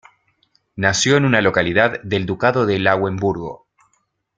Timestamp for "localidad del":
1.41-2.25